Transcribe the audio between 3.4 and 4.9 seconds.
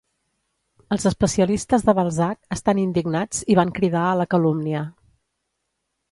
i van cridar a la calúmnia.